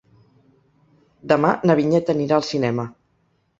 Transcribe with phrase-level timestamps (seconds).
[1.33, 2.89] Demà na Vinyet anirà al cinema.